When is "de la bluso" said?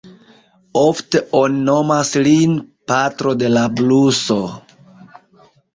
3.45-4.41